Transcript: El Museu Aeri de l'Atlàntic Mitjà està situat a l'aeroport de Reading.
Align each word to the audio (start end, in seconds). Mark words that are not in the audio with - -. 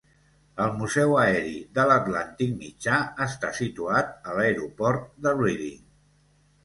El 0.63 0.71
Museu 0.77 1.11
Aeri 1.23 1.51
de 1.79 1.83
l'Atlàntic 1.91 2.55
Mitjà 2.63 2.97
està 3.29 3.53
situat 3.61 4.11
a 4.33 4.39
l'aeroport 4.39 5.07
de 5.27 5.35
Reading. 5.43 5.89